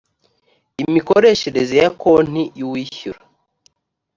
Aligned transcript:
imikoreshereze 0.83 1.75
ya 1.81 1.89
konti 2.01 2.43
y 2.59 2.61
uwishyura 2.67 3.19